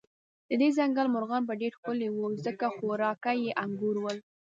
د 0.49 0.51
دې 0.61 0.69
ځنګل 0.77 1.07
مرغان 1.15 1.43
به 1.47 1.53
ډېر 1.61 1.71
ښکلي 1.77 2.07
و، 2.11 2.19
ځکه 2.45 2.65
خوراکه 2.75 3.31
یې 3.43 3.51
انګور 3.63 3.95
ول. 4.01 4.17